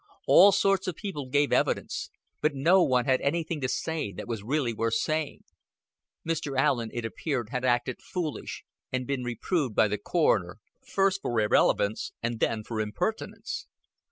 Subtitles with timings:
[0.25, 2.09] All sorts of people gave evidence,
[2.41, 5.43] but no one had anything to say that was really worth saying.
[6.27, 6.57] Mr.
[6.57, 12.13] Allen, it appeared, had "acted foolish" and been reproved by the Coroner, first for irrelevance
[12.23, 13.67] and then for impertinence.